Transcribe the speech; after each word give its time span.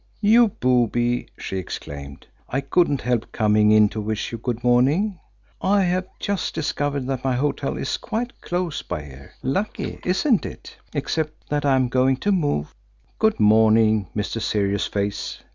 "You 0.19 0.47
booby!" 0.47 1.27
she 1.37 1.57
exclaimed. 1.57 2.25
"I 2.49 2.59
couldn't 2.59 3.01
help 3.01 3.31
coming 3.31 3.69
in 3.71 3.87
to 3.89 4.01
wish 4.01 4.31
you 4.31 4.39
good 4.39 4.63
morning. 4.63 5.19
I 5.61 5.83
have 5.83 6.07
just 6.19 6.55
discovered 6.55 7.05
that 7.05 7.23
my 7.23 7.35
hotel 7.35 7.77
is 7.77 7.97
quite 7.97 8.41
close 8.41 8.81
by 8.81 9.03
here. 9.03 9.33
Lucky, 9.43 9.99
isn't 10.03 10.43
it, 10.43 10.75
except 10.95 11.49
that 11.49 11.65
I 11.65 11.75
am 11.75 11.87
going 11.87 12.17
to 12.17 12.31
move. 12.31 12.73
Good 13.19 13.39
morning, 13.39 14.07
Mr. 14.15 14.41
Serious 14.41 14.87
Face!" 14.87 15.37